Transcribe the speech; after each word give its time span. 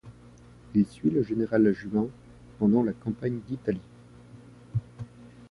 Il 0.73 0.87
suit 0.87 1.11
le 1.11 1.21
général 1.21 1.71
Juin 1.73 2.07
pendant 2.57 2.81
la 2.81 2.91
campagne 2.91 3.39
d'Italie. 3.47 3.79